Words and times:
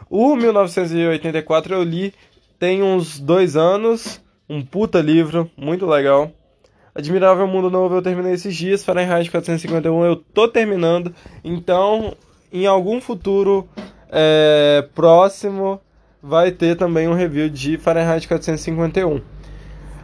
O 0.08 0.36
1984 0.36 1.74
eu 1.74 1.82
li 1.82 2.14
tem 2.60 2.84
uns 2.84 3.20
dois 3.20 3.56
anos, 3.56 4.22
um 4.48 4.64
puta 4.64 5.02
livro, 5.02 5.50
muito 5.58 5.88
legal. 5.88 6.32
Admirável 6.94 7.48
Mundo 7.48 7.72
Novo 7.72 7.96
eu 7.96 8.04
terminei 8.04 8.34
esses 8.34 8.56
dias, 8.56 8.86
Fahrenheit 8.86 9.32
451 9.32 10.06
eu 10.06 10.16
tô 10.16 10.48
terminando, 10.48 11.12
então 11.44 12.16
em 12.54 12.68
algum 12.68 13.02
futuro 13.02 13.68
é, 14.12 14.88
próximo 14.94 15.82
vai 16.22 16.52
ter 16.52 16.78
também 16.78 17.08
um 17.08 17.16
review 17.16 17.50
de 17.50 17.80
Fahrenheit 17.80 18.28
451. 18.28 19.22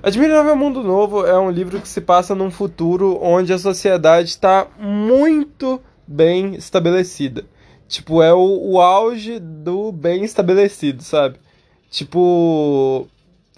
Admirável 0.04 0.56
Mundo 0.56 0.82
Novo 0.82 1.28
é 1.28 1.38
um 1.38 1.52
livro 1.52 1.80
que 1.80 1.88
se 1.88 2.02
passa 2.02 2.34
num 2.34 2.50
futuro 2.50 3.20
onde 3.22 3.54
a 3.54 3.60
sociedade 3.60 4.30
está 4.30 4.66
muito 4.80 5.80
bem 6.08 6.56
estabelecida. 6.56 7.46
Tipo, 7.88 8.24
é 8.24 8.34
o, 8.34 8.72
o 8.72 8.82
auge 8.82 9.38
do 9.38 9.92
bem 9.92 10.24
estabelecido, 10.24 11.04
sabe? 11.04 11.40
Tipo, 11.92 13.08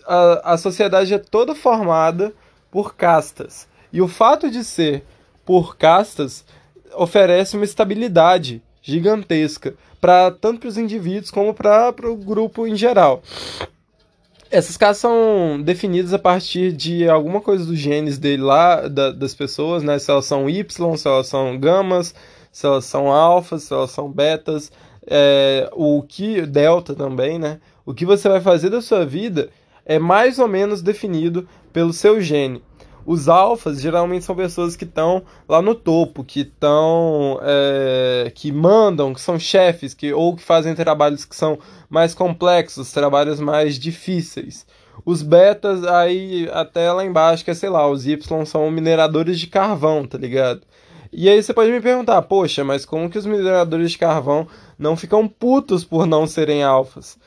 a, 0.05 0.53
a 0.53 0.57
sociedade 0.57 1.13
é 1.13 1.17
toda 1.17 1.55
formada 1.55 2.33
por 2.69 2.93
castas. 2.93 3.65
E 3.93 4.01
o 4.01 4.07
fato 4.09 4.51
de 4.51 4.65
ser 4.65 5.05
por 5.45 5.77
castas 5.77 6.43
oferece 6.93 7.55
uma 7.55 7.63
estabilidade 7.63 8.61
gigantesca 8.81 9.75
para 10.01 10.29
tanto 10.29 10.59
para 10.59 10.67
os 10.67 10.77
indivíduos 10.77 11.31
como 11.31 11.53
para 11.53 11.93
o 12.11 12.17
grupo 12.17 12.67
em 12.67 12.75
geral. 12.75 13.23
Essas 14.53 14.77
casas 14.77 14.97
são 14.99 15.59
definidas 15.59 16.13
a 16.13 16.19
partir 16.19 16.71
de 16.71 17.09
alguma 17.09 17.41
coisa 17.41 17.65
dos 17.65 17.79
genes 17.79 18.19
dele 18.19 18.43
lá, 18.43 18.87
da, 18.87 19.09
das 19.11 19.33
pessoas, 19.33 19.81
né? 19.81 19.97
Se 19.97 20.11
elas 20.11 20.25
são 20.25 20.47
Y, 20.47 20.95
se 20.95 21.07
elas 21.07 21.25
são 21.25 21.59
gamas, 21.59 22.13
se 22.51 22.67
elas 22.67 22.85
são 22.85 23.11
alfas, 23.11 23.63
se 23.63 23.73
elas 23.73 23.89
são 23.89 24.11
betas, 24.11 24.71
é, 25.07 25.67
o 25.73 26.03
que 26.03 26.43
delta 26.43 26.93
também, 26.93 27.39
né? 27.39 27.59
O 27.83 27.95
que 27.95 28.05
você 28.05 28.29
vai 28.29 28.41
fazer 28.41 28.69
da 28.69 28.79
sua 28.79 29.03
vida 29.03 29.49
é 29.83 29.97
mais 29.97 30.37
ou 30.37 30.47
menos 30.47 30.83
definido 30.83 31.47
pelo 31.73 31.91
seu 31.91 32.21
gene. 32.21 32.61
Os 33.05 33.27
alfas 33.27 33.81
geralmente 33.81 34.23
são 34.23 34.35
pessoas 34.35 34.75
que 34.75 34.85
estão 34.85 35.23
lá 35.47 35.61
no 35.61 35.75
topo, 35.75 36.23
que 36.23 36.41
estão. 36.41 37.39
É, 37.41 38.31
que 38.33 38.51
mandam, 38.51 39.13
que 39.13 39.21
são 39.21 39.37
chefes, 39.37 39.93
que, 39.93 40.13
ou 40.13 40.35
que 40.35 40.43
fazem 40.43 40.73
trabalhos 40.73 41.25
que 41.25 41.35
são 41.35 41.59
mais 41.89 42.13
complexos, 42.13 42.91
trabalhos 42.91 43.39
mais 43.39 43.77
difíceis. 43.77 44.65
Os 45.05 45.21
betas, 45.21 45.83
aí 45.83 46.49
até 46.53 46.91
lá 46.91 47.03
embaixo, 47.03 47.43
que 47.43 47.51
é, 47.51 47.53
sei 47.53 47.69
lá, 47.69 47.89
os 47.89 48.05
Y 48.05 48.45
são 48.45 48.69
mineradores 48.71 49.39
de 49.39 49.47
carvão, 49.47 50.05
tá 50.05 50.17
ligado? 50.17 50.61
E 51.11 51.29
aí 51.29 51.41
você 51.41 51.53
pode 51.53 51.71
me 51.71 51.81
perguntar, 51.81 52.21
poxa, 52.23 52.63
mas 52.63 52.85
como 52.85 53.09
que 53.09 53.17
os 53.17 53.25
mineradores 53.25 53.91
de 53.91 53.97
carvão 53.97 54.47
não 54.79 54.95
ficam 54.97 55.27
putos 55.27 55.83
por 55.83 56.07
não 56.07 56.25
serem 56.25 56.63
alfas? 56.63 57.19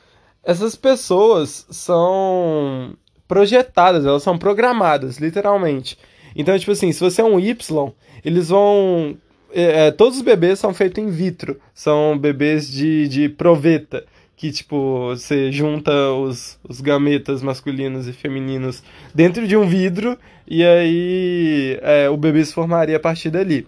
Essas 0.42 0.74
pessoas 0.74 1.66
são 1.70 2.96
projetadas, 3.26 4.04
elas 4.04 4.22
são 4.22 4.38
programadas, 4.38 5.18
literalmente. 5.18 5.98
Então, 6.34 6.58
tipo 6.58 6.72
assim, 6.72 6.92
se 6.92 7.00
você 7.00 7.20
é 7.20 7.24
um 7.24 7.40
Y, 7.40 7.92
eles 8.24 8.48
vão. 8.48 9.16
É, 9.52 9.86
é, 9.86 9.90
todos 9.90 10.18
os 10.18 10.22
bebês 10.22 10.58
são 10.58 10.74
feitos 10.74 11.02
in 11.02 11.08
vitro, 11.08 11.58
são 11.74 12.18
bebês 12.18 12.70
de, 12.70 13.08
de 13.08 13.28
proveta, 13.28 14.04
que, 14.36 14.50
tipo, 14.50 15.08
você 15.08 15.50
junta 15.50 15.92
os, 16.12 16.58
os 16.68 16.80
gametas 16.80 17.42
masculinos 17.42 18.06
e 18.06 18.12
femininos 18.12 18.82
dentro 19.14 19.46
de 19.46 19.56
um 19.56 19.66
vidro 19.66 20.18
e 20.46 20.62
aí 20.62 21.78
é, 21.82 22.08
o 22.08 22.16
bebê 22.16 22.44
se 22.44 22.52
formaria 22.52 22.96
a 22.96 23.00
partir 23.00 23.30
dali. 23.30 23.66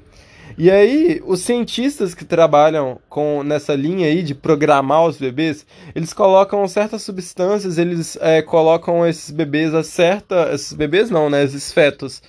E 0.61 0.73
aí, 0.73 1.23
os 1.25 1.43
cientistas 1.43 2.17
que 2.17 2.25
trabalham 2.25 2.99
com 3.09 3.45
nessa 3.45 3.77
linha 3.77 4.09
aí 4.09 4.25
de 4.25 4.35
programar 4.35 5.05
os 5.05 5.17
bebês, 5.17 5.65
eles 5.95 6.13
colocam 6.13 6.67
certas 6.67 7.03
substâncias, 7.03 7.79
eles 7.79 8.19
é, 8.21 8.43
colocam 8.43 9.07
esses 9.07 9.31
bebês 9.31 9.73
a 9.73 9.85
certa. 9.85 10.53
Esses 10.53 10.73
bebês 10.73 11.11
não, 11.11 11.31
né? 11.31 11.45
Esses 11.45 11.73
fetos. 11.73 12.21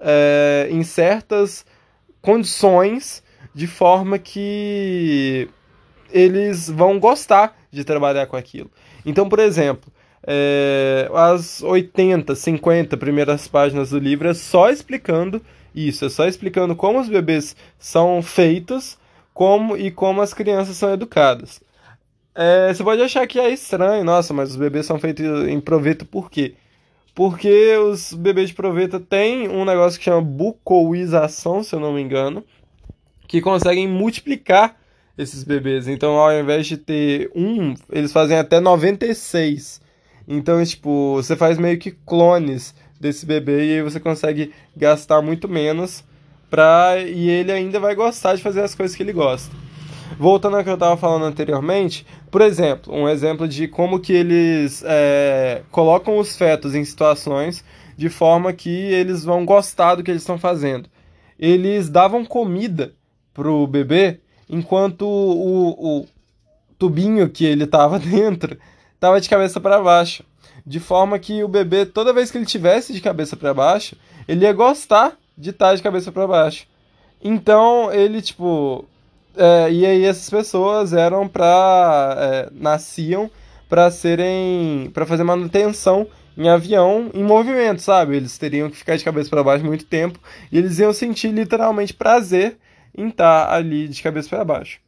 É, 0.00 0.66
em 0.72 0.82
certas 0.82 1.64
condições 2.20 3.22
de 3.54 3.68
forma 3.68 4.18
que 4.18 5.48
eles 6.10 6.68
vão 6.68 6.98
gostar 6.98 7.56
de 7.70 7.84
trabalhar 7.84 8.26
com 8.26 8.36
aquilo. 8.36 8.72
Então, 9.06 9.28
por 9.28 9.38
exemplo, 9.38 9.92
é, 10.26 11.08
as 11.14 11.62
80, 11.62 12.34
50 12.34 12.96
primeiras 12.96 13.46
páginas 13.46 13.90
do 13.90 14.00
livro 14.00 14.28
é 14.28 14.34
só 14.34 14.68
explicando 14.68 15.40
isso, 15.74 16.04
é 16.04 16.08
só 16.08 16.26
explicando 16.26 16.76
como 16.76 17.00
os 17.00 17.08
bebês 17.08 17.56
são 17.78 18.22
feitos 18.22 18.98
como 19.32 19.76
e 19.76 19.90
como 19.90 20.20
as 20.20 20.34
crianças 20.34 20.76
são 20.76 20.92
educadas. 20.92 21.60
É, 22.34 22.72
você 22.72 22.82
pode 22.82 23.02
achar 23.02 23.26
que 23.26 23.38
é 23.38 23.50
estranho, 23.50 24.04
nossa, 24.04 24.32
mas 24.32 24.50
os 24.50 24.56
bebês 24.56 24.86
são 24.86 24.98
feitos 24.98 25.26
em 25.48 25.60
proveito 25.60 26.04
por 26.06 26.30
quê? 26.30 26.54
Porque 27.14 27.76
os 27.76 28.14
bebês 28.14 28.48
de 28.48 28.54
proveta 28.54 28.98
têm 28.98 29.48
um 29.48 29.64
negócio 29.64 29.98
que 29.98 30.04
chama 30.04 30.22
bucoização, 30.22 31.62
se 31.62 31.74
eu 31.74 31.80
não 31.80 31.92
me 31.92 32.00
engano, 32.00 32.42
que 33.28 33.42
conseguem 33.42 33.86
multiplicar 33.86 34.76
esses 35.16 35.44
bebês. 35.44 35.88
Então, 35.88 36.16
ao 36.16 36.32
invés 36.32 36.66
de 36.66 36.78
ter 36.78 37.30
um, 37.34 37.74
eles 37.90 38.12
fazem 38.12 38.38
até 38.38 38.60
96. 38.60 39.82
Então, 40.26 40.64
tipo, 40.64 41.16
você 41.16 41.36
faz 41.36 41.58
meio 41.58 41.78
que 41.78 41.90
clones 41.90 42.74
desse 43.02 43.26
bebê 43.26 43.66
e 43.66 43.72
aí 43.74 43.82
você 43.82 43.98
consegue 43.98 44.52
gastar 44.76 45.20
muito 45.20 45.48
menos 45.48 46.04
pra... 46.48 46.94
e 46.98 47.28
ele 47.28 47.50
ainda 47.50 47.80
vai 47.80 47.94
gostar 47.96 48.36
de 48.36 48.42
fazer 48.42 48.62
as 48.62 48.74
coisas 48.74 48.96
que 48.96 49.02
ele 49.02 49.12
gosta. 49.12 49.54
Voltando 50.18 50.56
ao 50.56 50.62
que 50.62 50.70
eu 50.70 50.74
estava 50.74 50.96
falando 50.96 51.24
anteriormente, 51.24 52.06
por 52.30 52.40
exemplo, 52.40 52.94
um 52.94 53.08
exemplo 53.08 53.48
de 53.48 53.66
como 53.66 53.98
que 53.98 54.12
eles 54.12 54.84
é, 54.86 55.62
colocam 55.70 56.18
os 56.18 56.36
fetos 56.36 56.74
em 56.74 56.84
situações 56.84 57.64
de 57.96 58.08
forma 58.08 58.52
que 58.52 58.70
eles 58.70 59.24
vão 59.24 59.44
gostar 59.44 59.96
do 59.96 60.02
que 60.02 60.10
eles 60.10 60.22
estão 60.22 60.38
fazendo. 60.38 60.88
Eles 61.38 61.88
davam 61.88 62.24
comida 62.24 62.92
pro 63.34 63.66
bebê 63.66 64.20
enquanto 64.48 65.06
o, 65.06 66.00
o 66.00 66.06
tubinho 66.78 67.28
que 67.28 67.44
ele 67.44 67.64
estava 67.64 67.98
dentro 68.00 68.56
estava 68.94 69.20
de 69.20 69.28
cabeça 69.28 69.60
para 69.60 69.82
baixo 69.82 70.24
de 70.66 70.80
forma 70.80 71.18
que 71.18 71.42
o 71.42 71.48
bebê, 71.48 71.84
toda 71.84 72.12
vez 72.12 72.30
que 72.30 72.38
ele 72.38 72.46
tivesse 72.46 72.92
de 72.92 73.00
cabeça 73.00 73.36
para 73.36 73.54
baixo, 73.54 73.96
ele 74.28 74.44
ia 74.44 74.52
gostar 74.52 75.16
de 75.36 75.50
estar 75.50 75.74
de 75.74 75.82
cabeça 75.82 76.12
para 76.12 76.26
baixo. 76.26 76.66
Então 77.22 77.92
ele, 77.92 78.20
tipo. 78.20 78.84
É, 79.34 79.72
e 79.72 79.86
aí 79.86 80.04
essas 80.04 80.28
pessoas 80.28 80.92
eram 80.92 81.28
pra. 81.28 82.16
É, 82.18 82.48
nasciam 82.52 83.30
para 83.68 83.90
serem. 83.90 84.90
para 84.92 85.06
fazer 85.06 85.24
manutenção 85.24 86.06
em 86.36 86.48
avião 86.48 87.10
em 87.12 87.22
movimento, 87.22 87.80
sabe? 87.82 88.16
Eles 88.16 88.38
teriam 88.38 88.70
que 88.70 88.76
ficar 88.76 88.96
de 88.96 89.04
cabeça 89.04 89.30
para 89.30 89.44
baixo 89.44 89.64
muito 89.64 89.84
tempo 89.84 90.18
e 90.50 90.58
eles 90.58 90.78
iam 90.78 90.92
sentir 90.92 91.28
literalmente 91.28 91.92
prazer 91.92 92.58
em 92.96 93.08
estar 93.08 93.52
ali 93.52 93.88
de 93.88 94.02
cabeça 94.02 94.28
para 94.28 94.44
baixo. 94.44 94.80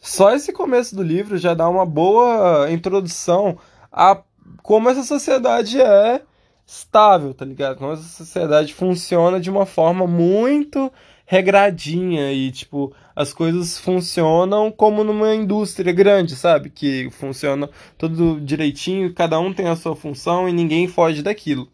Só 0.00 0.34
esse 0.34 0.52
começo 0.52 0.94
do 0.94 1.02
livro 1.02 1.38
já 1.38 1.54
dá 1.54 1.68
uma 1.68 1.86
boa 1.86 2.70
introdução 2.70 3.58
a 3.90 4.20
como 4.62 4.88
essa 4.88 5.02
sociedade 5.02 5.80
é 5.80 6.22
estável, 6.66 7.34
tá 7.34 7.44
ligado? 7.44 7.78
Como 7.78 7.92
essa 7.92 8.02
sociedade 8.02 8.72
funciona 8.72 9.40
de 9.40 9.50
uma 9.50 9.66
forma 9.66 10.06
muito 10.06 10.90
regradinha 11.26 12.32
e, 12.32 12.50
tipo, 12.52 12.94
as 13.16 13.32
coisas 13.32 13.78
funcionam 13.78 14.70
como 14.70 15.02
numa 15.02 15.34
indústria 15.34 15.92
grande, 15.92 16.36
sabe? 16.36 16.70
Que 16.70 17.10
funciona 17.10 17.68
tudo 17.96 18.40
direitinho, 18.40 19.14
cada 19.14 19.38
um 19.38 19.52
tem 19.52 19.68
a 19.68 19.76
sua 19.76 19.96
função 19.96 20.48
e 20.48 20.52
ninguém 20.52 20.86
foge 20.86 21.22
daquilo. 21.22 21.68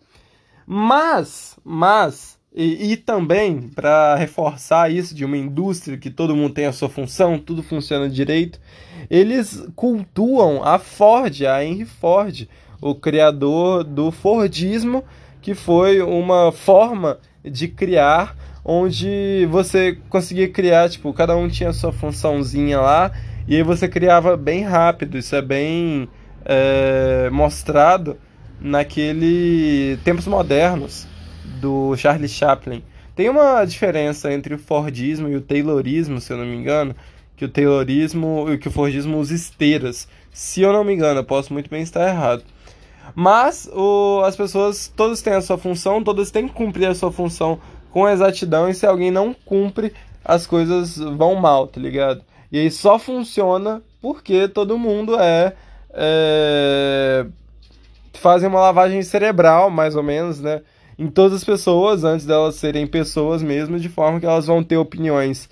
Mas, 0.66 1.58
mas, 1.64 2.38
e, 2.54 2.92
e 2.92 2.96
também 2.96 3.68
para 3.68 4.16
reforçar 4.16 4.90
isso 4.90 5.14
de 5.14 5.24
uma 5.24 5.36
indústria 5.36 5.96
que 5.96 6.10
todo 6.10 6.34
mundo 6.34 6.54
tem 6.54 6.66
a 6.66 6.72
sua 6.72 6.88
função, 6.88 7.38
tudo 7.38 7.62
funciona 7.62 8.08
direito, 8.08 8.60
eles 9.08 9.64
cultuam 9.76 10.62
a 10.64 10.78
Ford, 10.78 11.42
a 11.44 11.64
Henry 11.64 11.84
Ford, 11.84 12.48
o 12.80 12.94
criador 12.94 13.84
do 13.84 14.10
Fordismo, 14.10 15.04
que 15.40 15.54
foi 15.54 16.00
uma 16.02 16.50
forma 16.50 17.18
de 17.44 17.68
criar 17.68 18.36
onde 18.64 19.46
você 19.50 19.98
conseguia 20.08 20.48
criar, 20.48 20.88
tipo, 20.90 21.12
cada 21.12 21.36
um 21.36 21.48
tinha 21.48 21.72
sua 21.72 21.92
funçãozinha 21.92 22.80
lá, 22.80 23.12
e 23.48 23.56
aí 23.56 23.62
você 23.62 23.88
criava 23.88 24.36
bem 24.36 24.62
rápido. 24.62 25.16
Isso 25.16 25.34
é 25.34 25.42
bem 25.42 26.08
é, 26.44 27.30
mostrado 27.30 28.18
naquele 28.60 29.98
Tempos 30.04 30.26
Modernos 30.26 31.08
do 31.60 31.96
Charlie 31.96 32.28
Chaplin. 32.28 32.82
Tem 33.14 33.28
uma 33.28 33.64
diferença 33.64 34.32
entre 34.32 34.54
o 34.54 34.58
Fordismo 34.58 35.28
e 35.28 35.36
o 35.36 35.40
Taylorismo, 35.40 36.20
se 36.20 36.32
eu 36.32 36.38
não 36.38 36.46
me 36.46 36.56
engano, 36.56 36.94
que 37.36 37.44
o 37.44 37.48
Taylorismo 37.48 38.46
e 38.50 38.58
que 38.58 38.68
o 38.68 38.70
Fordismo 38.70 39.18
usa 39.18 39.34
esteiras. 39.34 40.08
Se 40.32 40.62
eu 40.62 40.72
não 40.72 40.84
me 40.84 40.94
engano, 40.94 41.20
eu 41.20 41.24
posso 41.24 41.52
muito 41.52 41.68
bem 41.68 41.82
estar 41.82 42.08
errado. 42.08 42.44
Mas 43.14 43.68
o, 43.72 44.22
as 44.24 44.36
pessoas, 44.36 44.92
todas 44.94 45.20
têm 45.20 45.34
a 45.34 45.40
sua 45.40 45.58
função, 45.58 46.02
todas 46.02 46.30
têm 46.30 46.46
que 46.46 46.54
cumprir 46.54 46.86
a 46.86 46.94
sua 46.94 47.10
função 47.10 47.58
com 47.90 48.08
exatidão, 48.08 48.68
e 48.68 48.74
se 48.74 48.86
alguém 48.86 49.10
não 49.10 49.34
cumpre, 49.34 49.92
as 50.24 50.46
coisas 50.46 50.96
vão 50.96 51.34
mal, 51.34 51.66
tá 51.66 51.80
ligado? 51.80 52.22
E 52.52 52.58
aí 52.58 52.70
só 52.70 52.98
funciona 52.98 53.82
porque 54.00 54.48
todo 54.48 54.78
mundo 54.78 55.18
é, 55.18 55.54
é 55.92 57.26
fazem 58.14 58.48
uma 58.48 58.60
lavagem 58.60 59.02
cerebral, 59.02 59.70
mais 59.70 59.96
ou 59.96 60.02
menos, 60.02 60.40
né? 60.40 60.62
Em 61.00 61.08
todas 61.08 61.38
as 61.38 61.44
pessoas, 61.44 62.04
antes 62.04 62.26
delas 62.26 62.56
serem 62.56 62.86
pessoas 62.86 63.42
mesmo, 63.42 63.80
de 63.80 63.88
forma 63.88 64.20
que 64.20 64.26
elas 64.26 64.46
vão 64.48 64.62
ter 64.62 64.76
opiniões 64.76 65.48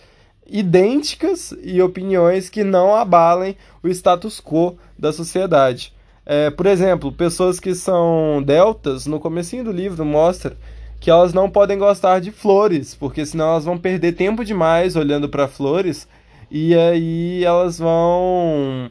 idênticas 0.46 1.54
e 1.62 1.80
opiniões 1.80 2.50
que 2.50 2.62
não 2.62 2.94
abalem 2.94 3.56
o 3.82 3.88
status 3.88 4.42
quo 4.42 4.76
da 4.98 5.10
sociedade. 5.10 5.90
É, 6.26 6.50
por 6.50 6.66
exemplo, 6.66 7.10
pessoas 7.10 7.58
que 7.58 7.74
são 7.74 8.42
deltas, 8.44 9.06
no 9.06 9.18
comecinho 9.18 9.64
do 9.64 9.72
livro 9.72 10.04
mostra 10.04 10.54
que 11.00 11.10
elas 11.10 11.32
não 11.32 11.48
podem 11.48 11.78
gostar 11.78 12.20
de 12.20 12.30
flores, 12.30 12.94
porque 12.94 13.24
senão 13.24 13.52
elas 13.52 13.64
vão 13.64 13.78
perder 13.78 14.12
tempo 14.12 14.44
demais 14.44 14.96
olhando 14.96 15.30
para 15.30 15.48
flores 15.48 16.06
e 16.50 16.74
aí 16.74 17.42
elas 17.42 17.78
vão 17.78 18.90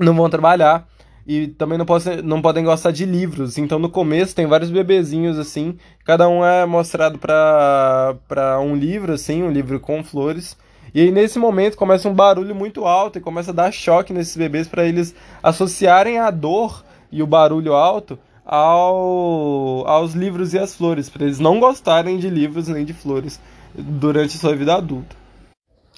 não 0.00 0.14
vão 0.14 0.30
trabalhar 0.30 0.88
e 1.26 1.48
também 1.48 1.78
não, 1.78 1.86
posso, 1.86 2.22
não 2.22 2.42
podem 2.42 2.64
gostar 2.64 2.90
de 2.90 3.04
livros. 3.04 3.58
Então 3.58 3.78
no 3.78 3.88
começo 3.88 4.34
tem 4.34 4.46
vários 4.46 4.70
bebezinhos 4.70 5.38
assim, 5.38 5.76
cada 6.04 6.28
um 6.28 6.44
é 6.44 6.66
mostrado 6.66 7.18
para 7.18 8.60
um 8.60 8.74
livro 8.74 9.12
assim, 9.12 9.42
um 9.42 9.50
livro 9.50 9.80
com 9.80 10.04
flores. 10.04 10.56
E 10.94 11.00
aí 11.00 11.10
nesse 11.10 11.38
momento 11.38 11.76
começa 11.76 12.08
um 12.08 12.14
barulho 12.14 12.54
muito 12.54 12.84
alto 12.84 13.18
e 13.18 13.22
começa 13.22 13.50
a 13.50 13.54
dar 13.54 13.72
choque 13.72 14.12
nesses 14.12 14.36
bebês 14.36 14.68
para 14.68 14.84
eles 14.84 15.14
associarem 15.42 16.18
a 16.18 16.30
dor 16.30 16.84
e 17.10 17.22
o 17.22 17.26
barulho 17.26 17.74
alto 17.74 18.18
ao, 18.44 19.86
aos 19.86 20.14
livros 20.14 20.52
e 20.52 20.58
às 20.58 20.74
flores, 20.74 21.08
para 21.08 21.24
eles 21.24 21.38
não 21.38 21.58
gostarem 21.58 22.18
de 22.18 22.28
livros 22.28 22.68
nem 22.68 22.84
de 22.84 22.92
flores 22.92 23.40
durante 23.74 24.36
sua 24.38 24.54
vida 24.54 24.74
adulta. 24.74 25.16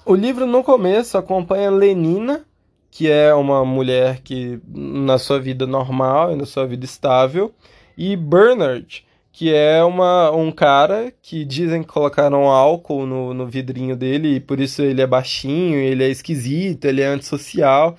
O 0.05 0.15
livro 0.15 0.45
no 0.45 0.63
começo 0.63 1.17
acompanha 1.17 1.69
Lenina, 1.69 2.45
que 2.89 3.09
é 3.09 3.33
uma 3.33 3.63
mulher 3.65 4.21
que 4.21 4.59
na 4.67 5.17
sua 5.17 5.39
vida 5.39 5.67
normal 5.67 6.31
e 6.31 6.35
na 6.35 6.45
sua 6.45 6.65
vida 6.65 6.85
estável, 6.85 7.53
e 7.97 8.15
Bernard, 8.15 9.05
que 9.37 9.53
é 9.53 9.83
uma, 9.83 10.31
um 10.31 10.51
cara 10.51 11.13
que 11.21 11.45
dizem 11.45 11.83
que 11.83 11.89
colocaram 11.89 12.47
álcool 12.47 13.05
no, 13.05 13.35
no 13.35 13.45
vidrinho 13.45 13.95
dele 13.95 14.35
e 14.35 14.39
por 14.39 14.59
isso 14.59 14.81
ele 14.81 14.99
é 14.99 15.05
baixinho, 15.05 15.77
ele 15.77 16.03
é 16.03 16.09
esquisito, 16.09 16.85
ele 16.85 17.03
é 17.03 17.05
antissocial. 17.05 17.95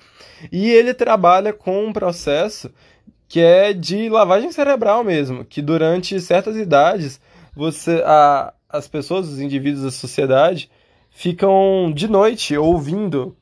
E 0.51 0.69
ele 0.69 0.93
trabalha 0.93 1.53
com 1.53 1.87
um 1.87 1.93
processo 1.93 2.69
que 3.25 3.39
é 3.39 3.71
de 3.71 4.09
lavagem 4.09 4.51
cerebral 4.51 5.01
mesmo, 5.01 5.45
que 5.45 5.61
durante 5.61 6.19
certas 6.19 6.57
idades 6.57 7.21
você 7.55 8.03
a, 8.05 8.53
as 8.69 8.89
pessoas, 8.89 9.29
os 9.29 9.39
indivíduos 9.39 9.83
da 9.83 9.91
sociedade 9.91 10.69
ficam 11.09 11.89
de 11.95 12.09
noite 12.09 12.57
ouvindo 12.57 13.35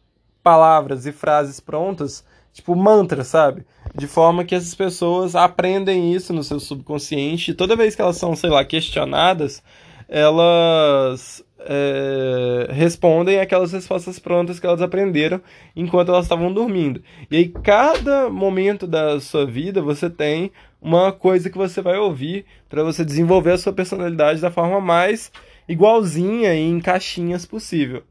palavras 0.47 1.05
e 1.05 1.11
frases 1.11 1.59
prontas, 1.59 2.23
tipo 2.53 2.73
mantra, 2.73 3.25
sabe? 3.25 3.65
De 3.94 4.07
forma 4.07 4.45
que 4.45 4.55
essas 4.55 4.73
pessoas 4.73 5.35
aprendem 5.35 6.13
isso 6.13 6.31
no 6.31 6.41
seu 6.41 6.57
subconsciente 6.57 7.51
e 7.51 7.53
toda 7.53 7.75
vez 7.75 7.97
que 7.97 8.01
elas 8.01 8.15
são, 8.15 8.33
sei 8.33 8.49
lá, 8.49 8.63
questionadas, 8.63 9.61
elas 10.07 11.44
é, 11.59 12.69
respondem 12.71 13.41
aquelas 13.41 13.73
respostas 13.73 14.19
prontas 14.19 14.57
que 14.57 14.65
elas 14.65 14.81
aprenderam 14.81 15.41
enquanto 15.75 16.13
elas 16.13 16.23
estavam 16.23 16.53
dormindo. 16.53 17.03
E 17.29 17.35
aí, 17.35 17.49
cada 17.49 18.29
momento 18.29 18.88
da 18.88 19.19
sua 19.19 19.45
vida, 19.45 19.81
você 19.81 20.09
tem 20.09 20.49
uma 20.81 21.11
coisa 21.11 21.49
que 21.49 21.57
você 21.57 21.81
vai 21.81 21.97
ouvir 21.97 22.45
para 22.69 22.85
você 22.85 23.03
desenvolver 23.03 23.51
a 23.51 23.57
sua 23.57 23.73
personalidade 23.73 24.39
da 24.39 24.49
forma 24.49 24.79
mais 24.79 25.29
igualzinha 25.67 26.55
e 26.55 26.61
em 26.61 26.79
caixinhas 26.79 27.45
possível. 27.45 28.01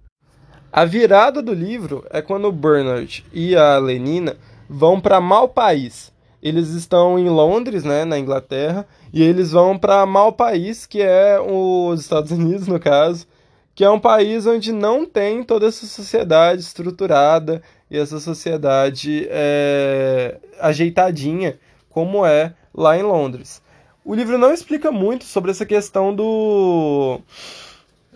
A 0.72 0.84
virada 0.84 1.40
do 1.40 1.54
livro 1.54 2.04
é 2.10 2.20
quando 2.20 2.48
o 2.48 2.52
Bernard 2.52 3.24
e 3.32 3.56
a 3.56 3.78
Lenina 3.78 4.36
vão 4.68 5.00
para 5.00 5.20
Mal 5.20 5.48
País. 5.48 6.12
Eles 6.42 6.68
estão 6.70 7.18
em 7.18 7.28
Londres, 7.28 7.82
né, 7.82 8.04
na 8.04 8.18
Inglaterra, 8.18 8.86
e 9.12 9.22
eles 9.22 9.52
vão 9.52 9.78
para 9.78 10.04
Mal 10.04 10.32
País, 10.32 10.86
que 10.86 11.00
é 11.00 11.40
os 11.40 12.00
Estados 12.00 12.30
Unidos, 12.30 12.68
no 12.68 12.78
caso, 12.78 13.26
que 13.74 13.84
é 13.84 13.90
um 13.90 13.98
país 13.98 14.46
onde 14.46 14.72
não 14.72 15.04
tem 15.04 15.42
toda 15.42 15.66
essa 15.66 15.86
sociedade 15.86 16.62
estruturada 16.62 17.62
e 17.90 17.98
essa 17.98 18.20
sociedade 18.20 19.26
é, 19.30 20.38
ajeitadinha 20.60 21.58
como 21.90 22.24
é 22.26 22.54
lá 22.74 22.96
em 22.96 23.02
Londres. 23.02 23.62
O 24.04 24.14
livro 24.14 24.38
não 24.38 24.52
explica 24.52 24.92
muito 24.92 25.24
sobre 25.24 25.50
essa 25.50 25.66
questão 25.66 26.14
do 26.14 27.20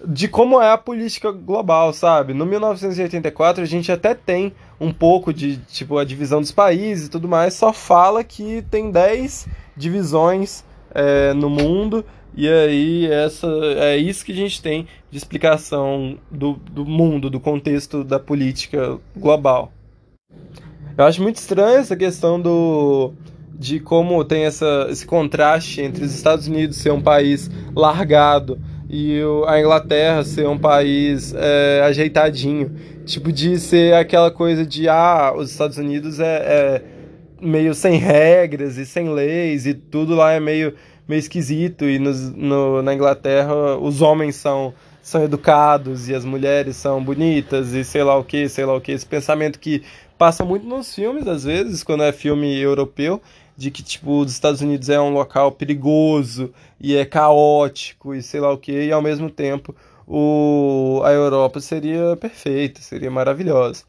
de 0.07 0.29
como 0.29 0.61
é 0.61 0.73
a 0.73 0.79
política 0.79 1.31
global, 1.31 1.93
sabe? 1.93 2.33
No 2.35 2.47
1984 2.47 3.63
a 3.63 3.67
gente 3.67 3.91
até 3.93 4.15
tem 4.15 4.53
um 4.81 4.93
pouco 4.93 5.33
de 5.33 5.59
tipo 5.59 5.99
a 5.99 6.05
divisão 6.05 6.41
dos 6.41 6.53
países 6.53 7.07
e 7.07 7.11
tudo 7.11 7.29
mais, 7.29 7.55
só 7.55 7.73
fala 7.73 8.25
que 8.25 8.63
tem 8.71 8.91
10 8.91 9.47
divisões 9.77 10.65
é, 10.95 11.33
no 11.35 11.51
mundo 11.51 12.05
e 12.35 12.49
aí 12.49 13.07
essa 13.11 13.47
é 13.77 13.97
isso 13.97 14.25
que 14.25 14.33
a 14.33 14.37
gente 14.37 14.63
tem 14.63 14.87
de 15.11 15.19
explicação 15.19 16.19
do, 16.31 16.55
do 16.71 16.85
mundo, 16.85 17.29
do 17.29 17.41
contexto 17.41 18.05
da 18.05 18.19
política 18.19 18.99
global. 19.17 19.73
Eu 20.97 21.05
acho 21.05 21.23
muito 21.23 21.37
estranho 21.37 21.79
essa 21.79 21.97
questão 21.97 22.41
do 22.41 23.13
de 23.61 23.79
como 23.79 24.25
tem 24.25 24.45
essa, 24.45 24.87
esse 24.89 25.05
contraste 25.05 25.83
entre 25.83 26.03
os 26.03 26.15
Estados 26.15 26.47
Unidos 26.47 26.79
ser 26.79 26.93
um 26.93 27.03
país 27.03 27.51
largado 27.75 28.59
e 28.93 29.21
a 29.47 29.61
Inglaterra 29.61 30.25
ser 30.25 30.49
um 30.49 30.59
país 30.59 31.33
é, 31.37 31.81
ajeitadinho. 31.85 32.75
Tipo, 33.05 33.31
de 33.31 33.57
ser 33.61 33.95
aquela 33.95 34.33
coisa 34.33 34.67
de, 34.67 34.89
ah, 34.89 35.33
os 35.37 35.53
Estados 35.53 35.79
Unidos 35.79 36.19
é, 36.19 36.25
é, 36.25 36.83
meio 37.41 37.73
sem 37.73 37.99
regras 37.99 38.77
e 38.79 38.85
sem 38.85 39.09
leis 39.09 39.65
e 39.65 39.75
tudo 39.75 40.17
lá 40.17 40.33
é 40.33 40.41
meio, 40.41 40.75
meio 41.07 41.21
esquisito. 41.21 41.85
E 41.85 42.01
nos, 42.01 42.35
no, 42.35 42.83
na 42.83 42.93
Inglaterra 42.93 43.77
os 43.79 44.03
homens 44.03 44.35
são, 44.35 44.75
são 45.01 45.23
educados 45.23 46.09
e 46.09 46.15
as 46.15 46.25
mulheres 46.25 46.75
são 46.75 47.03
bonitas 47.03 47.73
e 47.73 47.85
sei 47.85 48.03
lá 48.03 48.19
o 48.19 48.25
que, 48.25 48.49
sei 48.49 48.65
lá 48.65 48.75
o 48.75 48.81
que. 48.81 48.91
Esse 48.91 49.07
pensamento 49.07 49.61
que 49.61 49.85
passa 50.19 50.45
muito 50.45 50.67
nos 50.67 50.93
filmes, 50.93 51.29
às 51.29 51.45
vezes, 51.45 51.85
quando 51.85 52.03
é 52.03 52.11
filme 52.11 52.59
europeu 52.59 53.23
de 53.61 53.71
que, 53.71 53.83
tipo, 53.83 54.23
os 54.23 54.33
Estados 54.33 54.63
Unidos 54.63 54.89
é 54.89 54.99
um 54.99 55.13
local 55.13 55.53
perigoso 55.53 56.51
e 56.81 56.97
é 56.97 57.05
caótico 57.05 58.15
e 58.15 58.23
sei 58.23 58.41
lá 58.41 58.51
o 58.51 58.57
que, 58.57 58.73
e 58.73 58.91
ao 58.91 59.03
mesmo 59.03 59.29
tempo 59.29 59.77
o, 60.07 61.03
a 61.05 61.13
Europa 61.13 61.61
seria 61.61 62.17
perfeita, 62.17 62.81
seria 62.81 63.11
maravilhosa. 63.11 63.85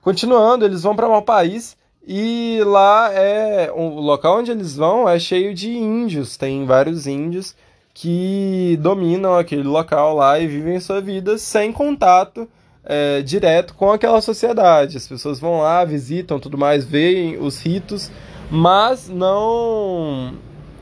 Continuando, 0.00 0.64
eles 0.64 0.84
vão 0.84 0.96
para 0.96 1.06
um 1.06 1.20
país 1.20 1.76
e 2.02 2.62
lá 2.64 3.12
é 3.12 3.70
o 3.70 4.00
local 4.00 4.38
onde 4.38 4.50
eles 4.52 4.74
vão 4.74 5.06
é 5.06 5.18
cheio 5.18 5.54
de 5.54 5.70
índios, 5.70 6.38
tem 6.38 6.64
vários 6.64 7.06
índios 7.06 7.54
que 7.92 8.78
dominam 8.80 9.36
aquele 9.36 9.64
local 9.64 10.14
lá 10.14 10.38
e 10.38 10.46
vivem 10.46 10.80
sua 10.80 11.02
vida 11.02 11.36
sem 11.36 11.74
contato 11.74 12.48
é, 12.82 13.20
direto 13.20 13.74
com 13.74 13.92
aquela 13.92 14.22
sociedade. 14.22 14.96
As 14.96 15.06
pessoas 15.06 15.38
vão 15.38 15.58
lá, 15.58 15.84
visitam, 15.84 16.40
tudo 16.40 16.56
mais, 16.56 16.86
veem 16.86 17.36
os 17.36 17.60
ritos 17.60 18.10
mas 18.50 19.08
não 19.08 20.34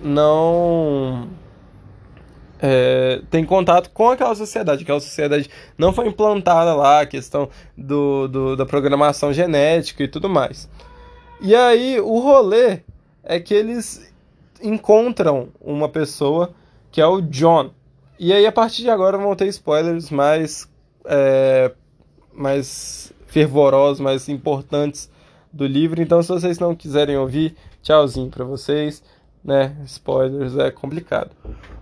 não 0.02 1.28
é, 2.61 3.20
tem 3.30 3.44
contato 3.44 3.90
com 3.90 4.11
aquela 4.11 4.35
sociedade. 4.35 4.82
Aquela 4.82 5.00
sociedade 5.00 5.50
não 5.76 5.92
foi 5.92 6.06
implantada 6.06 6.75
lá, 6.75 7.00
a 7.00 7.06
questão 7.06 7.49
do, 7.76 8.28
do, 8.28 8.56
da 8.56 8.64
programação 8.64 9.32
genética 9.32 10.02
e 10.02 10.08
tudo 10.08 10.28
mais. 10.28 10.68
E 11.40 11.54
aí 11.54 12.00
o 12.00 12.18
rolê 12.18 12.80
é 13.23 13.38
que 13.40 13.52
eles 13.52 14.12
encontram 14.62 15.49
uma 15.61 15.88
pessoa 15.88 16.50
que 16.90 17.00
é 17.00 17.06
o 17.06 17.20
John. 17.20 17.70
E 18.18 18.32
aí 18.32 18.46
a 18.46 18.52
partir 18.52 18.82
de 18.82 18.90
agora 18.90 19.18
vão 19.18 19.35
ter 19.37 19.46
spoilers 19.49 20.11
mais, 20.11 20.68
é, 21.04 21.73
mais 22.32 23.12
fervorosos, 23.26 24.00
mais 24.00 24.28
importantes 24.28 25.11
do 25.56 25.66
livro. 25.66 26.00
Então 26.00 26.22
se 26.22 26.28
vocês 26.28 26.58
não 26.58 26.75
quiserem 26.75 27.16
ouvir, 27.16 27.56
tchauzinho 27.82 28.30
para 28.30 28.44
vocês 28.44 29.02
né? 29.46 29.76
Spoilers 29.84 30.58
é 30.58 30.72
complicado. 30.72 31.30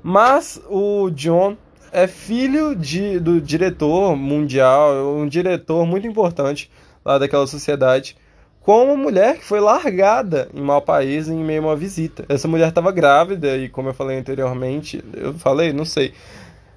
Mas 0.03 0.61
o 0.69 1.09
John 1.11 1.57
é 1.91 2.07
filho 2.07 2.77
de, 2.77 3.19
do 3.19 3.41
diretor 3.41 4.15
mundial, 4.15 5.17
um 5.17 5.27
diretor 5.27 5.87
muito 5.87 6.07
importante 6.07 6.71
lá 7.03 7.17
daquela 7.17 7.47
sociedade, 7.47 8.17
com 8.61 8.85
uma 8.85 8.97
mulher 8.97 9.39
que 9.39 9.45
foi 9.45 9.61
largada 9.61 10.49
em 10.53 10.61
mau 10.61 10.83
país 10.83 11.29
em 11.29 11.43
meio 11.43 11.63
a 11.63 11.67
uma 11.69 11.77
visita. 11.77 12.25
Essa 12.29 12.47
mulher 12.47 12.69
estava 12.69 12.93
grávida 12.93 13.57
e, 13.57 13.69
como 13.69 13.89
eu 13.89 13.95
falei 13.95 14.19
anteriormente, 14.19 15.03
eu 15.15 15.33
falei, 15.35 15.73
não 15.73 15.85
sei. 15.85 16.13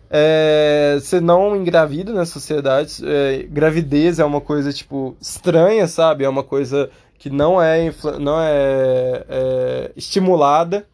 É, 0.09 0.97
você 0.99 1.19
não 1.19 1.55
engravida 1.55 2.13
na 2.13 2.25
sociedade. 2.25 2.97
É, 3.03 3.43
gravidez 3.43 4.19
é 4.19 4.25
uma 4.25 4.41
coisa, 4.41 4.71
tipo, 4.71 5.15
estranha, 5.19 5.87
sabe? 5.87 6.23
É 6.23 6.29
uma 6.29 6.43
coisa 6.43 6.89
que 7.17 7.29
não 7.29 7.61
é, 7.61 7.93
não 8.19 8.39
é, 8.39 9.25
é 9.27 9.91
estimulada, 9.95 10.85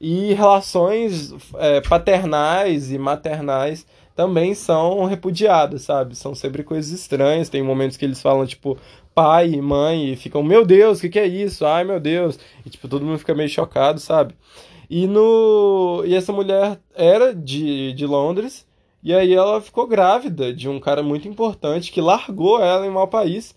e 0.00 0.34
relações 0.34 1.34
é, 1.56 1.80
paternais 1.80 2.92
e 2.92 2.98
maternais 2.98 3.86
também 4.14 4.54
são 4.54 5.04
repudiadas, 5.04 5.82
sabe? 5.82 6.14
São 6.14 6.34
sempre 6.34 6.62
coisas 6.62 6.92
estranhas. 6.92 7.48
Tem 7.48 7.62
momentos 7.62 7.96
que 7.96 8.04
eles 8.04 8.20
falam, 8.22 8.46
tipo, 8.46 8.78
pai 9.14 9.50
e 9.50 9.62
mãe, 9.62 10.12
e 10.12 10.16
ficam, 10.16 10.42
meu 10.42 10.64
Deus, 10.64 10.98
o 10.98 11.00
que, 11.02 11.08
que 11.08 11.18
é 11.18 11.26
isso? 11.26 11.64
Ai, 11.64 11.84
meu 11.84 11.98
Deus. 11.98 12.38
E, 12.64 12.70
tipo, 12.70 12.86
todo 12.86 13.04
mundo 13.04 13.18
fica 13.18 13.34
meio 13.34 13.48
chocado, 13.48 13.98
sabe? 13.98 14.34
E, 14.88 15.06
no... 15.06 16.02
e 16.06 16.14
essa 16.14 16.32
mulher 16.32 16.80
era 16.94 17.34
de, 17.34 17.92
de 17.92 18.06
Londres, 18.06 18.66
e 19.02 19.12
aí 19.12 19.34
ela 19.34 19.60
ficou 19.60 19.86
grávida 19.86 20.52
de 20.52 20.68
um 20.68 20.80
cara 20.80 21.02
muito 21.02 21.28
importante 21.28 21.92
que 21.92 22.00
largou 22.00 22.60
ela 22.60 22.86
em 22.86 22.90
mau 22.90 23.06
país 23.06 23.54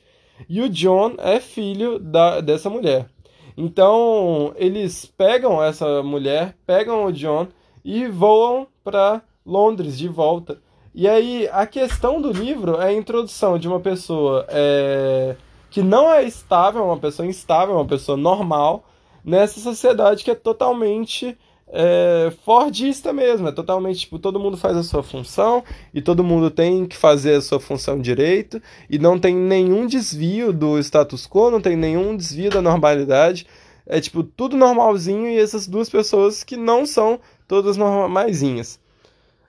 e 0.49 0.61
o 0.61 0.69
John 0.69 1.15
é 1.17 1.39
filho 1.39 1.99
da, 1.99 2.41
dessa 2.41 2.69
mulher. 2.69 3.07
Então, 3.55 4.53
eles 4.55 5.05
pegam 5.05 5.63
essa 5.63 6.03
mulher, 6.03 6.55
pegam 6.65 7.05
o 7.05 7.11
John 7.11 7.47
e 7.83 8.07
voam 8.07 8.67
para 8.83 9.21
Londres 9.45 9.97
de 9.97 10.07
volta. 10.07 10.61
E 10.93 11.07
aí, 11.07 11.49
a 11.51 11.65
questão 11.65 12.21
do 12.21 12.31
livro 12.31 12.79
é 12.79 12.87
a 12.87 12.93
introdução 12.93 13.57
de 13.57 13.67
uma 13.67 13.79
pessoa 13.79 14.45
é, 14.49 15.35
que 15.71 15.81
não 15.81 16.11
é 16.11 16.23
estável, 16.23 16.83
uma 16.83 16.97
pessoa 16.97 17.27
instável, 17.27 17.75
uma 17.75 17.85
pessoa 17.85 18.17
normal, 18.17 18.83
nessa 19.23 19.59
sociedade 19.59 20.23
que 20.23 20.31
é 20.31 20.35
totalmente 20.35 21.37
é, 21.69 22.31
Fordista 22.45 23.11
mesmo, 23.11 23.47
é 23.47 23.51
totalmente 23.51 23.99
tipo, 23.99 24.17
todo 24.17 24.39
mundo 24.39 24.55
faz 24.55 24.77
a 24.77 24.83
sua 24.83 25.03
função 25.03 25.63
e 25.93 26.01
todo 26.01 26.23
mundo 26.23 26.49
tem 26.49 26.85
que 26.85 26.95
fazer 26.95 27.35
a 27.35 27.41
sua 27.41 27.59
função 27.59 27.99
direito 27.99 28.61
e 28.89 28.97
não 28.97 29.19
tem 29.19 29.35
nenhum 29.35 29.85
desvio 29.85 30.53
do 30.53 30.79
status 30.79 31.27
quo, 31.27 31.51
não 31.51 31.59
tem 31.59 31.75
nenhum 31.75 32.15
desvio 32.15 32.49
da 32.49 32.61
normalidade. 32.61 33.45
É 33.85 33.99
tipo 34.01 34.23
tudo 34.23 34.57
normalzinho 34.57 35.27
e 35.27 35.39
essas 35.39 35.67
duas 35.67 35.89
pessoas 35.89 36.43
que 36.43 36.57
não 36.57 36.85
são 36.85 37.19
todas 37.47 37.77
normaisinhas. 37.77 38.79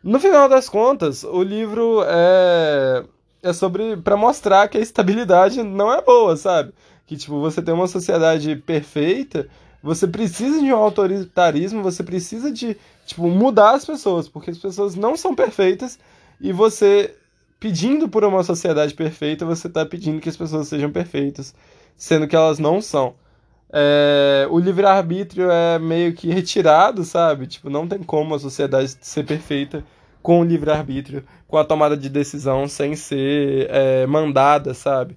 No 0.03 0.21
final 0.21 0.49
das 0.49 0.69
contas, 0.69 1.25
o 1.25 1.43
livro 1.43 2.03
é 2.07 3.05
é 3.43 3.53
sobre 3.53 3.97
para 3.97 4.17
mostrar 4.17 4.69
que 4.69 4.79
a 4.79 4.81
estabilidade 4.81 5.63
não 5.63 5.93
é 5.93 6.03
boa, 6.03 6.37
sabe? 6.37 6.73
Que 7.09 7.17
tipo, 7.17 7.41
você 7.41 7.61
tem 7.61 7.75
uma 7.75 7.88
sociedade 7.88 8.55
perfeita 8.55 9.49
você 9.83 10.07
precisa 10.09 10.61
de 10.61 10.73
um 10.73 10.77
autoritarismo, 10.77 11.83
você 11.83 12.03
precisa 12.03 12.50
de, 12.50 12.77
tipo, 13.07 13.29
mudar 13.29 13.75
as 13.75 13.85
pessoas, 13.85 14.29
porque 14.29 14.50
as 14.50 14.59
pessoas 14.59 14.95
não 14.95 15.17
são 15.17 15.35
perfeitas 15.35 15.99
e 16.41 16.53
você 16.53 17.15
pedindo 17.61 18.09
por 18.09 18.25
uma 18.25 18.43
sociedade 18.43 18.95
perfeita, 18.95 19.45
você 19.45 19.67
está 19.69 19.85
pedindo 19.85 20.21
que 20.21 20.29
as 20.29 20.37
pessoas 20.37 20.69
sejam 20.69 20.91
perfeitas, 20.91 21.55
sendo 21.97 22.27
que 22.27 22.37
elas 22.37 22.59
não 22.59 22.81
são. 22.81 23.15
É, 23.71 24.47
o 24.50 24.59
livre-arbítrio 24.59 25.50
é 25.50 25.79
meio 25.79 26.12
que 26.15 26.29
retirado, 26.29 27.05
sabe? 27.05 27.47
Tipo, 27.47 27.69
não 27.69 27.87
tem 27.87 28.03
como 28.03 28.35
a 28.35 28.38
sociedade 28.38 28.97
ser 29.00 29.25
perfeita 29.25 29.85
com 30.23 30.41
o 30.41 30.45
livre-arbítrio, 30.45 31.25
com 31.47 31.57
a 31.57 31.65
tomada 31.65 31.97
de 31.97 32.09
decisão 32.09 32.67
sem 32.69 32.97
ser 32.97 33.69
é, 33.71 34.07
mandada, 34.07 34.75
sabe? 34.75 35.17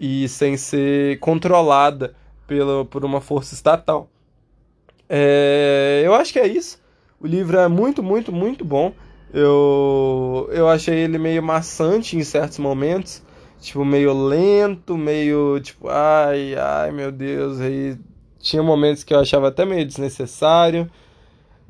E 0.00 0.26
sem 0.28 0.56
ser 0.56 1.18
controlada 1.20 2.14
pela, 2.46 2.84
por 2.86 3.04
uma 3.04 3.20
força 3.20 3.54
estatal. 3.54 4.08
É, 5.08 6.02
eu 6.04 6.14
acho 6.14 6.32
que 6.32 6.38
é 6.38 6.46
isso. 6.46 6.80
O 7.20 7.26
livro 7.26 7.58
é 7.58 7.68
muito, 7.68 8.02
muito, 8.02 8.32
muito 8.32 8.64
bom. 8.64 8.94
Eu, 9.32 10.48
eu 10.50 10.68
achei 10.68 10.96
ele 10.96 11.18
meio 11.18 11.42
maçante 11.42 12.16
em 12.16 12.24
certos 12.24 12.58
momentos. 12.58 13.22
Tipo, 13.60 13.84
meio 13.84 14.12
lento, 14.14 14.96
meio 14.96 15.60
tipo, 15.60 15.88
ai, 15.88 16.54
ai, 16.54 16.90
meu 16.92 17.12
Deus. 17.12 17.60
Aí 17.60 17.98
tinha 18.38 18.62
momentos 18.62 19.04
que 19.04 19.12
eu 19.12 19.20
achava 19.20 19.48
até 19.48 19.66
meio 19.66 19.84
desnecessário. 19.84 20.90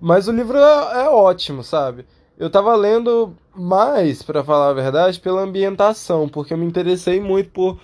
Mas 0.00 0.28
o 0.28 0.32
livro 0.32 0.56
é, 0.56 1.02
é 1.04 1.08
ótimo, 1.08 1.64
sabe? 1.64 2.06
Eu 2.38 2.48
tava 2.48 2.74
lendo 2.74 3.34
mais, 3.54 4.22
para 4.22 4.42
falar 4.42 4.70
a 4.70 4.72
verdade, 4.72 5.20
pela 5.20 5.42
ambientação, 5.42 6.28
porque 6.28 6.54
eu 6.54 6.58
me 6.58 6.64
interessei 6.64 7.20
muito 7.20 7.50
por 7.50 7.78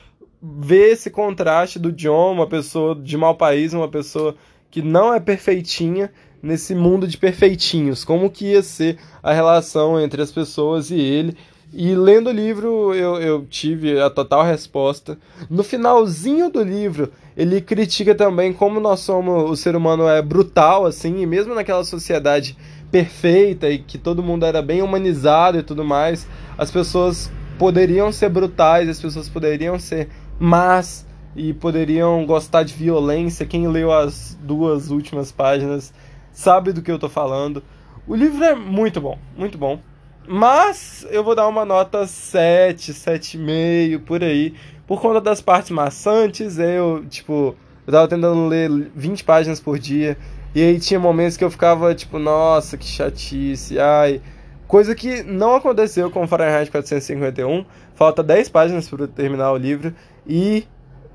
ver 0.58 0.92
esse 0.92 1.10
contraste 1.10 1.78
do 1.78 1.90
John, 1.92 2.32
uma 2.32 2.46
pessoa 2.46 2.94
de 2.94 3.16
mau 3.16 3.34
país, 3.34 3.72
uma 3.72 3.88
pessoa 3.88 4.34
que 4.70 4.82
não 4.82 5.12
é 5.12 5.18
perfeitinha 5.18 6.10
nesse 6.42 6.74
mundo 6.74 7.08
de 7.08 7.16
perfeitinhos. 7.16 8.04
Como 8.04 8.30
que 8.30 8.52
ia 8.52 8.62
ser 8.62 8.98
a 9.22 9.32
relação 9.32 10.00
entre 10.00 10.22
as 10.22 10.30
pessoas 10.30 10.90
e 10.90 11.00
ele. 11.00 11.36
E 11.72 11.94
lendo 11.94 12.30
o 12.30 12.32
livro, 12.32 12.94
eu, 12.94 13.20
eu 13.20 13.46
tive 13.50 14.00
a 14.00 14.08
total 14.08 14.44
resposta. 14.44 15.18
No 15.50 15.64
finalzinho 15.64 16.48
do 16.48 16.62
livro, 16.62 17.12
ele 17.36 17.60
critica 17.60 18.14
também 18.14 18.52
como 18.52 18.78
nós 18.80 19.00
somos, 19.00 19.50
o 19.50 19.56
ser 19.56 19.74
humano 19.74 20.08
é 20.08 20.22
brutal, 20.22 20.86
assim, 20.86 21.20
e 21.20 21.26
mesmo 21.26 21.54
naquela 21.54 21.84
sociedade 21.84 22.56
perfeita 22.90 23.68
e 23.68 23.78
que 23.78 23.98
todo 23.98 24.22
mundo 24.22 24.46
era 24.46 24.62
bem 24.62 24.80
humanizado 24.80 25.58
e 25.58 25.62
tudo 25.62 25.84
mais, 25.84 26.26
as 26.56 26.70
pessoas 26.70 27.30
poderiam 27.58 28.12
ser 28.12 28.28
brutais, 28.28 28.88
as 28.88 29.00
pessoas 29.00 29.28
poderiam 29.28 29.78
ser 29.78 30.08
mas 30.38 31.06
e 31.36 31.52
poderiam 31.52 32.24
gostar 32.24 32.62
de 32.62 32.74
violência. 32.74 33.46
Quem 33.46 33.68
leu 33.68 33.92
as 33.92 34.36
duas 34.40 34.90
últimas 34.90 35.30
páginas 35.30 35.92
sabe 36.32 36.72
do 36.72 36.82
que 36.82 36.90
eu 36.90 36.98
tô 36.98 37.08
falando. 37.08 37.62
O 38.06 38.14
livro 38.14 38.42
é 38.42 38.54
muito 38.54 39.00
bom, 39.00 39.18
muito 39.36 39.58
bom. 39.58 39.78
Mas 40.26 41.06
eu 41.10 41.22
vou 41.22 41.34
dar 41.34 41.46
uma 41.46 41.64
nota 41.64 42.06
7, 42.06 42.92
7,5 42.92 44.00
por 44.00 44.24
aí. 44.24 44.54
Por 44.86 45.00
conta 45.00 45.20
das 45.20 45.40
partes 45.40 45.70
maçantes, 45.70 46.58
eu, 46.58 47.04
tipo, 47.08 47.54
eu 47.86 47.92
tava 47.92 48.08
tentando 48.08 48.46
ler 48.46 48.70
20 48.94 49.24
páginas 49.24 49.60
por 49.60 49.78
dia. 49.78 50.16
E 50.54 50.62
aí 50.62 50.80
tinha 50.80 50.98
momentos 50.98 51.36
que 51.36 51.44
eu 51.44 51.50
ficava, 51.50 51.94
tipo, 51.94 52.18
nossa, 52.18 52.76
que 52.76 52.86
chatice, 52.86 53.78
ai. 53.78 54.20
Coisa 54.66 54.94
que 54.94 55.22
não 55.22 55.54
aconteceu 55.54 56.10
com 56.10 56.26
Fahrenheit 56.26 56.70
451. 56.70 57.64
Falta 57.94 58.22
10 58.22 58.48
páginas 58.48 58.88
para 58.88 59.06
terminar 59.06 59.52
o 59.52 59.56
livro. 59.56 59.94
E 60.26 60.66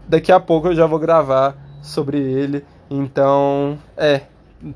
daqui 0.07 0.31
a 0.31 0.39
pouco 0.39 0.69
eu 0.69 0.75
já 0.75 0.85
vou 0.85 0.99
gravar 0.99 1.57
sobre 1.81 2.17
ele. 2.17 2.63
Então, 2.89 3.79
é, 3.97 4.21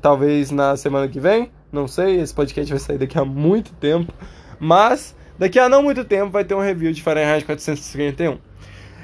talvez 0.00 0.50
na 0.50 0.76
semana 0.76 1.08
que 1.08 1.20
vem, 1.20 1.50
não 1.70 1.86
sei, 1.86 2.20
esse 2.20 2.34
podcast 2.34 2.70
vai 2.70 2.80
sair 2.80 2.98
daqui 2.98 3.18
a 3.18 3.24
muito 3.24 3.72
tempo, 3.74 4.12
mas 4.58 5.14
daqui 5.38 5.58
a 5.58 5.68
não 5.68 5.82
muito 5.82 6.04
tempo 6.04 6.30
vai 6.30 6.44
ter 6.44 6.54
um 6.54 6.60
review 6.60 6.92
de 6.92 7.02
Fahrenheit 7.02 7.44
451. 7.44 8.38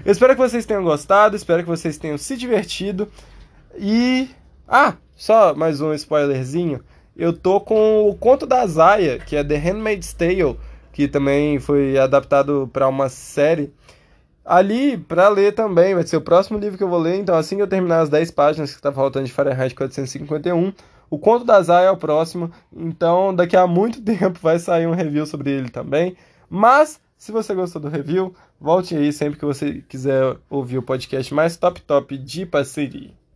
Eu 0.05 0.12
espero 0.12 0.35
que 0.35 0.41
vocês 0.41 0.67
tenham 0.67 0.83
gostado, 0.83 1.37
espero 1.37 1.62
que 1.62 1.69
vocês 1.69 1.97
tenham 1.97 2.19
se 2.19 2.37
divertido 2.37 3.09
e 3.79 4.29
ah, 4.67 4.95
só 5.14 5.55
mais 5.55 5.81
um 5.81 5.93
spoilerzinho. 5.95 6.83
Eu 7.16 7.33
tô 7.33 7.61
com 7.61 8.09
o 8.09 8.14
conto 8.14 8.47
da 8.47 8.66
Zaya, 8.66 9.19
que 9.19 9.37
é 9.37 9.45
The 9.45 9.57
Handmaid's 9.57 10.14
Tale, 10.14 10.59
que 10.92 11.07
também 11.07 11.59
foi 11.59 11.99
adaptado 11.99 12.69
para 12.73 12.88
uma 12.88 13.09
série 13.09 13.73
ali 14.45 14.97
para 14.97 15.28
ler 15.28 15.54
também. 15.54 15.95
Vai 15.95 16.07
ser 16.07 16.16
o 16.16 16.23
próximo 16.23 16.59
livro 16.59 16.78
que 16.78 16.85
eu 16.85 16.88
vou 16.88 16.99
ler. 16.99 17.16
Então, 17.16 17.35
assim 17.35 17.57
que 17.57 17.62
eu 17.62 17.69
terminar 17.69 18.00
as 18.00 18.09
10 18.09 18.31
páginas 18.31 18.75
que 18.75 18.83
tá 18.83 18.92
faltando 18.92 19.26
de 19.26 19.33
Fahrenheit 19.33 19.75
451, 19.75 20.73
o 21.11 21.19
Conto 21.19 21.45
da 21.45 21.61
Zaya 21.62 21.88
é 21.88 21.90
o 21.90 21.97
próximo. 21.97 22.50
Então, 22.75 23.35
daqui 23.35 23.57
a 23.57 23.66
muito 23.66 24.00
tempo 24.02 24.38
vai 24.40 24.59
sair 24.59 24.87
um 24.87 24.95
review 24.95 25.26
sobre 25.26 25.50
ele 25.50 25.69
também. 25.69 26.16
Mas, 26.49 27.00
se 27.16 27.33
você 27.33 27.54
gostou 27.54 27.81
do 27.81 27.88
review, 27.88 28.35
volte 28.61 28.97
aí 28.97 29.12
sempre 29.12 29.38
que 29.38 29.45
você 29.45 29.83
quiser 29.88 30.37
ouvir 30.49 30.78
o 30.78 30.83
podcast 30.83 31.33
mais 31.33 31.57
top 31.57 31.81
top 31.83 32.16
de 32.16 32.47
parceria. 32.47 33.22